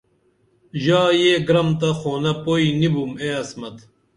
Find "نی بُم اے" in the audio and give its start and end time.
2.79-3.29